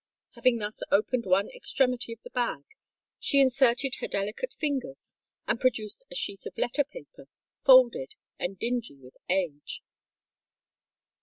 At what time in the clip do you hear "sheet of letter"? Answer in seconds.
6.15-6.83